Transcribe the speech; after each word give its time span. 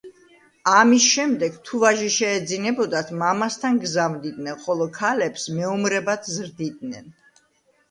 ამის 0.75 1.03
შემდეგ, 1.15 1.59
თუ 1.67 1.81
ვაჟი 1.83 2.07
შეეძინებოდათ, 2.15 3.13
მამასთან 3.21 3.79
გზავნიდნენ, 3.85 4.59
ხოლო 4.65 4.91
ქალებს 4.99 5.47
მეომრებად 5.61 6.35
ზრდიდნენ. 6.35 7.17